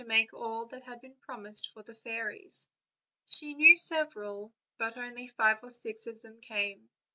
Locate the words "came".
6.41-6.89